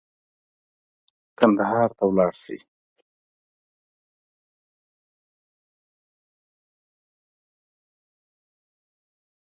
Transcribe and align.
کندهار 1.39 1.89
ته 1.97 2.03
ولاړ 2.09 2.31
شي. 2.43 2.57